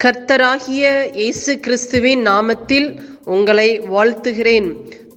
கர்த்தராகிய 0.00 0.84
இயேசு 1.18 1.52
கிறிஸ்துவின் 1.64 2.22
நாமத்தில் 2.28 2.88
உங்களை 3.34 3.68
வாழ்த்துகிறேன். 3.92 4.66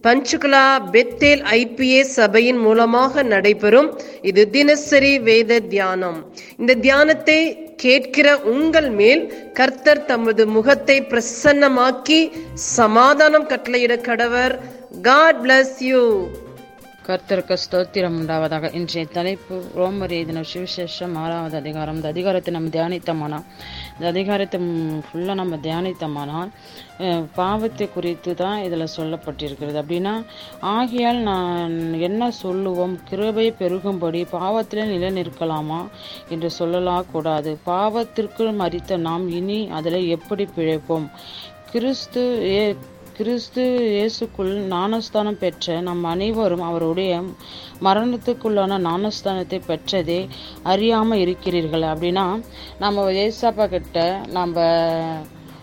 பஞ்சுகுலா 0.06 0.62
பெத்தேல் 0.94 1.42
ஐபிஏ 1.58 2.02
சபையின் 2.18 2.62
மூலமாக 2.66 3.24
நடைபெறும் 3.34 3.90
இது 4.30 4.44
தினசரி 4.56 5.12
வேத 5.28 5.60
தியானம். 5.74 6.20
இந்த 6.60 6.78
தியானத்தை 6.86 7.40
கேட்கிற 7.84 8.38
உங்கள் 8.54 8.90
மேல் 9.00 9.24
கர்த்தர் 9.60 10.04
தமது 10.12 10.46
முகத்தை 10.56 10.98
பிரசன்னமாக்கி 11.12 12.22
சமாதானம் 12.76 13.50
கட்டளையிட 13.54 13.98
கடவர். 14.10 14.56
காட் 15.10 15.42
பிளஸ் 15.46 15.78
யூ 15.92 16.04
கர்த்தருக்கு 17.08 17.56
ஸ்தோத்திரம் 17.64 18.16
உண்டாவதாக. 18.20 18.70
இன்றைய 18.78 19.04
தலைப்பு 19.18 19.58
ரோமர் 19.80 20.14
எழுதின 20.16 20.42
சுவிசேஷம் 20.52 21.14
ஆறாவது 21.22 21.56
அதிகாரம். 21.62 21.96
இந்த 22.00 22.10
அதிகாரத்தை 22.14 22.52
நம்ம 22.56 22.72
தியானித்தமானால் 22.76 23.46
இந்த 23.94 24.06
அதிகாரத்தை 24.14 24.60
ஃபுல்லாக 25.06 25.38
நம்ம 25.42 25.60
தியானித்தமானால் 25.68 26.50
பாவத்தை 27.40 27.88
குறித்து 27.94 28.34
தான் 28.42 28.64
இதில் 28.68 28.94
சொல்லப்பட்டிருக்கிறது. 28.98 29.78
அப்படின்னா 29.84 30.14
ஆகையால் 30.76 31.22
நான் 31.32 31.78
என்ன 32.10 32.30
சொல்லுவோம்? 32.44 32.98
கிருபை 33.12 33.48
பெருகும்படி 33.62 34.24
பாவத்தில் 34.38 34.92
நிலை 34.94 35.12
நிற்கலாமா 35.20 35.82
என்று 36.36 36.52
சொல்லலாம் 36.60 37.12
கூடாது. 37.16 37.54
பாவத்திற்கு 37.72 38.52
மறித்த 38.64 38.98
நாம் 39.10 39.28
இனி 39.40 39.62
அதில் 39.80 40.00
எப்படி 40.18 40.48
பிழைப்போம்? 40.58 41.08
கிறிஸ்து 41.72 42.22
ஏ 42.52 42.62
கிறிஸ்து 43.18 43.64
இயேசுக்குள் 43.94 44.52
ஞானஸ்தானம் 44.72 45.38
பெற்ற 45.44 45.76
நம் 45.82 46.04
அனைவரும் 46.04 46.64
அவருடைய 46.70 47.12
மரணத்துக்குள்ளான 47.88 48.78
ஞானஸ்தானத்தை 48.88 49.60
பெற்றதே 49.68 50.20
அறியாமல் 50.64 51.22
இருக்கிறீர்கள். 51.24 51.86
அப்படின்னா 51.94 52.26
நம்ம 52.84 53.06
ஏசப்பா 53.24 53.66
கிட்ட 53.68 53.98
நம்ம 54.30 54.56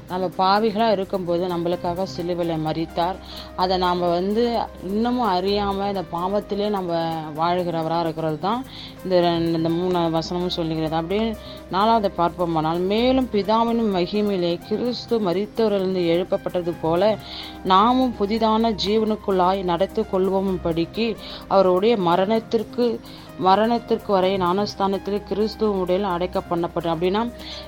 நம்ம 0.08 0.30
பாவிகளாக 0.38 0.92
இருக்கும்போது 0.92 1.46
நம்மளுக்காக 1.46 2.02
சிலுவலை 2.02 2.56
மறித்தார். 2.64 3.14
அதை 3.56 3.76
நாம் 3.76 4.00
வந்து 4.00 4.58
இன்னமும் 4.84 5.26
அறியாமல் 5.26 5.86
இந்த 5.86 6.04
பாவத்திலே 6.12 6.68
நம்ம 6.68 7.12
வாழ்கிறவராக 7.36 8.00
இருக்கிறது 8.00 8.38
தான் 8.38 8.64
இந்த 9.04 9.20
ரெண்டு- 9.20 9.52
இந்த 9.52 9.68
மூணு 9.68 9.98
வசனமும் 9.98 10.46
சொல்லுகிறது. 10.46 10.96
அப்படியே 10.96 11.36
நாலாவது 11.70 12.12
பார்ப்போமானால் 12.18 12.78
மேலும் 12.78 13.28
பிதாவின் 13.32 13.94
மகிமையிலே 13.94 14.58
கிறிஸ்து 14.68 15.20
மறித்தவரிலிருந்து 15.20 16.06
எழுப்பப்பட்டது 16.06 16.74
போல 16.80 17.16
நாமும் 17.64 18.14
புதிதான 18.20 18.76
ஜீவனுக்குள்ளாய் 18.86 19.62
நடத்தி 19.62 20.02
கொள்வோம் 20.02 20.58
படிக்கு 20.62 21.16
அவருடைய 21.48 21.96
மரணத்திற்கு 21.96 23.00
மரணத்திற்கு 23.38 24.12
வரை 24.12 24.36
ஞானஸ்தானத்தில் 24.38 25.22
கிறிஸ்துவ 25.22 25.76
உடையில் 25.76 26.12
அடைக்க 26.14 26.42
பண்ணப்பட்டோம் 26.50 26.94
அப்படின்னா 26.94 27.22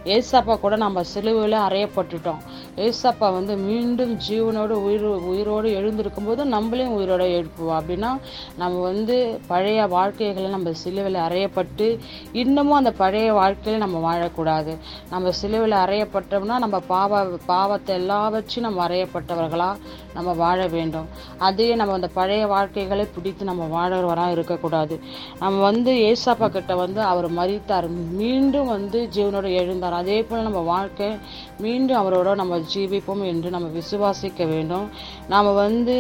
ஏசப்பா 0.05 0.61
கூட 0.61 0.77
நம்ம 0.77 1.03
சிலுவையில் 1.03 1.59
அறையப்பட்டுட்டோம். 1.69 2.43
ஏசப்பா 2.77 3.29
வந்து 3.33 3.57
மீண்டும் 3.57 4.13
ஜீவனோடு 4.29 4.75
உயிர் 4.87 5.05
உயிரோடு 5.05 5.69
எழுந்திருக்கும் 5.73 6.27
போது 6.27 6.45
நம்மளையும் 6.45 6.97
உயிரோட 6.97 7.25
எழுப்புவோம் 7.37 7.77
அப்படின்னா 7.79 8.11
நம்ம 8.57 8.81
வந்து 8.81 9.17
பழைய 9.47 9.87
வாழ்க்கைகளை 9.87 10.49
நம்ம 10.51 10.73
சிலுவையில் 10.73 11.21
அறையப்பட்டு 11.21 11.87
இன்னமும் 12.33 12.79
அந்த 12.81 12.93
பழைய 12.93 13.29
வாழ்க்கையில 13.33 13.77
நம்ம 13.77 14.01
வாழக்கூடாது. 14.09 14.75
நம்ம 15.11 15.31
சிலுவையில் 15.31 15.79
அறையப்பட்டோம்னா 15.79 16.59
நம்ம 16.65 16.81
பாவ 16.81 17.25
பாவத்தை 17.47 17.95
எல்லாவற்றையும் 17.97 18.67
நம்ம 18.69 18.83
அறையப்பட்டவர்களாக 18.89 19.81
நம்ம 20.15 20.33
வாழ 20.33 20.67
வேண்டும். 20.67 21.09
அதே 21.39 21.75
நம்ம 21.75 21.93
அந்த 21.93 22.09
பழைய 22.09 22.47
வாழ்க்கைகளை 22.47 23.07
பிடித்து 23.15 23.45
நம்ம 23.45 23.65
வாழறவராக 23.77 24.31
இருக்கக்கூடாது. 24.31 24.95
நம்ம 25.39 25.61
வந்து 25.61 25.93
ஏசப்பா 26.11 26.49
கிட்ட 26.49 26.75
வந்து 26.77 27.01
அவர் 27.01 27.29
மறித்தார். 27.33 27.89
மீண்டும் 28.21 28.67
வந்து 28.67 29.09
ஜீவனோடு 29.15 29.51
எழுந்தார். 29.63 29.99
அதே 30.03 30.23
போல் 30.23 30.47
நம்ம 30.49 30.59
வாழ்க்கை 30.59 31.11
மீண்டும் 31.59 32.01
அவரோட 32.03 32.35
நம்ம 32.35 32.65
ஜீவிப்போம் 32.73 33.23
என்று 33.31 33.49
நம்ம 33.55 33.69
விசுவாசிக்க 33.79 34.47
வேண்டும். 34.53 34.87
நாம் 35.33 35.51
வந்து 35.63 35.97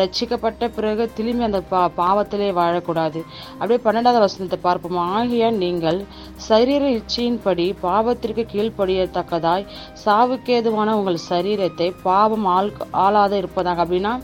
ரட்சிக்கப்பட்ட 0.00 0.70
பிறகு 0.76 1.04
திரும்பி 1.18 1.46
அந்த 1.48 1.60
பா 1.72 1.80
பாவத்திலே 2.00 2.50
வாழக்கூடாது. 2.60 3.20
அப்படியே 3.58 3.80
பன்னெண்டாவது 3.86 4.24
வசனத்தை 4.26 4.58
பார்ப்போம். 4.66 5.00
ஆகிய 5.16 5.50
நீங்கள் 5.64 6.00
சரீர 6.48 6.84
இச்சையின்படி 6.98 7.66
பாவத்திற்கு 7.86 8.44
கீழ்ப்படியத்தக்கதாய் 8.52 9.66
சாவுக்கேதுவான 10.04 10.94
உங்கள் 11.00 11.20
சரீரத்தை 11.30 11.88
பாவம் 12.08 12.46
ஆள் 12.56 12.70
ஆளாத 13.04 13.32
இருப்பதாக. 13.42 13.84
அப்படின்னா 13.84 14.14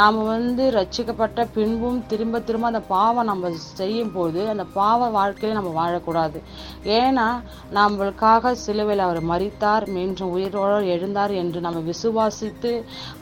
நாம் 0.00 0.18
வந்து 0.34 0.64
ரட்சிக்கப்பட்ட 0.78 1.46
பின்பும் 1.56 2.00
திரும்ப 2.10 2.40
திரும்ப 2.48 2.70
அந்த 2.72 2.82
பாவம் 2.94 3.30
நம்ம 3.30 3.50
செய்யும் 3.80 4.12
போது 4.16 4.40
அந்த 4.52 4.64
பாவ 4.78 5.08
வாழ்க்கையை 5.16 5.52
நம்ம 5.58 5.70
வாழக்கூடாது. 5.80 6.38
ஏன்னா 6.98 7.28
நம்மளுக்காக 7.78 8.52
சிலுவையில் 8.64 9.04
அவர் 9.06 9.20
மறித்தார் 9.30 9.84
மீண்டும் 9.96 10.32
உயிரோடு 10.36 10.88
எழுந்தார் 10.94 11.32
என்று 11.42 11.58
நம்ம 11.66 11.78
விசுவாசித்து 11.90 12.72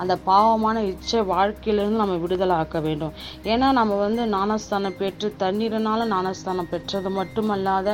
அந்த 0.03 0.15
பாவமான 0.29 0.77
இச்சை 0.93 1.21
வாழ்க்கையிலிருந்து 1.33 2.03
நம்ம 2.03 2.17
விடுதலை 2.25 2.55
ஆக்க 2.63 2.81
வேண்டும். 2.87 3.15
ஏன்னா 3.53 3.69
நம்ம 3.79 3.99
வந்து 4.05 4.23
ஞானஸ்தானம் 4.37 4.97
பெற்று 5.01 5.29
தண்ணீரினால 5.43 6.07
ஞானஸ்தானம் 6.15 6.71
பெற்றது 6.73 7.11
மட்டுமல்லாத 7.19 7.89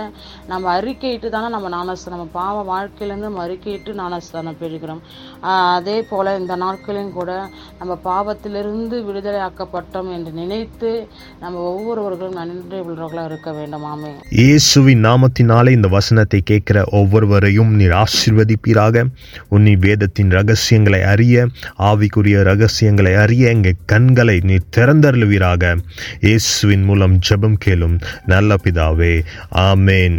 நம்ம 0.52 0.64
அறிக்கையிட்டு 0.78 1.28
தானே 1.36 1.50
நம்ம 1.56 1.70
ஞானஸ்தானம் 1.76 2.14
நம்ம 2.16 2.34
பாவ 2.40 2.56
வாழ்க்கையிலேருந்து 2.72 3.28
நம்ம 3.30 3.42
அறிக்கையிட்டு 3.46 3.96
ஞானஸ்தானம் 4.02 4.58
பெறுகிறோம். 4.62 5.02
அதே 5.76 5.96
போல் 6.10 6.30
இந்த 6.40 6.54
நாட்களையும் 6.64 7.16
கூட 7.18 7.30
நம்ம 7.80 7.92
பாவத்திலிருந்து 8.08 8.96
விடுதலை 9.08 9.40
ஆக்கப்பட்டோம் 9.48 10.10
என்று 10.16 10.32
நினைத்து 10.40 10.90
நம்ம 11.42 11.62
ஒவ்வொருவர்களும் 11.72 12.38
நன்றி 12.40 12.80
உள்ளவர்களாக 12.86 13.30
இருக்க 13.30 13.50
வேண்டும். 13.58 13.86
ஆமே 13.92 14.12
இயேசுவின் 14.40 15.04
நாமத்தினாலே 15.08 15.70
இந்த 15.78 15.88
வசனத்தை 15.98 16.40
கேட்கிற 16.50 16.84
ஒவ்வொருவரையும் 17.00 17.72
நீர் 17.80 17.96
ஆசீர்வதிப்பீராக. 18.04 19.04
வேதத்தை 19.84 20.15
வேதத்தின் 20.16 20.40
ரகசியங்களை 20.40 21.02
அறிய 21.02 21.48
ஆவிக்குரிய 21.78 22.42
ரகசியங்களை 22.42 23.14
அறிய 23.14 23.48
எங்கள் 23.48 23.74
கண்களை 23.86 24.40
நீ 24.42 24.56
திறந்தருளுவீராக. 24.76 25.76
இயேசுவின் 26.20 26.84
மூலம் 26.84 27.18
ஜெபம் 27.28 27.58
கேளும் 27.66 28.00
நல்ல 28.26 28.54
பிதாவே. 28.64 29.24
ஆமேன். 29.54 30.16